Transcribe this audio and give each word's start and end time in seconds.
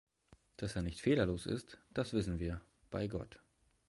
Dass 0.57 0.75
er 0.75 0.81
nicht 0.81 0.99
fehlerlos 0.99 1.45
ist, 1.45 1.77
das 1.93 2.13
wissen 2.13 2.39
wir, 2.39 2.59
bei 2.89 3.05
Gott. 3.07 3.39